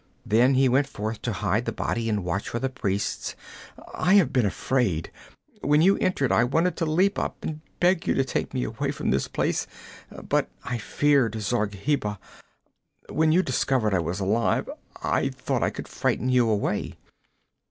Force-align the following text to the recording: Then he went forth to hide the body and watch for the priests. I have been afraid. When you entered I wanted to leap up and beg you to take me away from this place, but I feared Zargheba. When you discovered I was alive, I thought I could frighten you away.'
Then 0.25 0.55
he 0.55 0.67
went 0.67 0.87
forth 0.87 1.21
to 1.21 1.31
hide 1.31 1.65
the 1.65 1.71
body 1.71 2.09
and 2.09 2.23
watch 2.25 2.49
for 2.49 2.57
the 2.57 2.69
priests. 2.71 3.35
I 3.93 4.15
have 4.15 4.33
been 4.33 4.47
afraid. 4.47 5.11
When 5.59 5.83
you 5.83 5.95
entered 5.97 6.31
I 6.31 6.43
wanted 6.43 6.75
to 6.77 6.87
leap 6.87 7.19
up 7.19 7.37
and 7.43 7.61
beg 7.79 8.07
you 8.07 8.15
to 8.15 8.23
take 8.25 8.51
me 8.51 8.63
away 8.63 8.89
from 8.89 9.11
this 9.11 9.27
place, 9.27 9.67
but 10.27 10.49
I 10.63 10.79
feared 10.79 11.39
Zargheba. 11.39 12.17
When 13.09 13.31
you 13.31 13.43
discovered 13.43 13.93
I 13.93 13.99
was 13.99 14.19
alive, 14.19 14.67
I 15.03 15.29
thought 15.29 15.61
I 15.61 15.69
could 15.69 15.87
frighten 15.87 16.29
you 16.29 16.49
away.' 16.49 16.95